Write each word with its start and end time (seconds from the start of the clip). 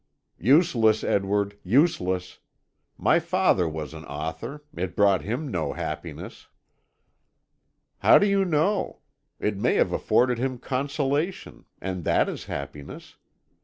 "Useless, 0.39 1.03
Edward, 1.03 1.59
useless! 1.61 2.39
My 2.97 3.19
father 3.19 3.69
was 3.69 3.93
an 3.93 4.03
author; 4.05 4.63
it 4.75 4.95
brought 4.95 5.21
him 5.21 5.51
no 5.51 5.73
happiness." 5.73 6.47
"How 7.99 8.17
do 8.17 8.25
you 8.25 8.43
know? 8.43 9.01
It 9.39 9.57
may 9.57 9.75
have 9.75 9.91
afforded 9.91 10.39
him 10.39 10.57
consolation, 10.57 11.65
and 11.79 12.03
that 12.05 12.27
is 12.29 12.45
happiness. 12.45 13.17